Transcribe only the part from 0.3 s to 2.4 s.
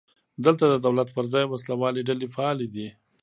دلته د دولت پر ځای وسله والې ډلې